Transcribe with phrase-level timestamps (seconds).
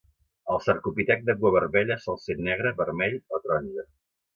[0.53, 3.91] El cercopitec de cua vermella sol ser negre, vermell o taronja.